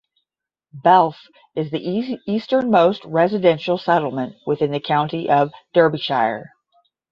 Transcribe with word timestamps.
Belph 0.73 1.27
is 1.55 1.69
the 1.69 2.17
easternmost 2.27 3.05
residential 3.05 3.77
settlement 3.77 4.35
within 4.47 4.71
the 4.71 4.79
county 4.79 5.29
of 5.29 5.51
Derbyshire. 5.75 6.49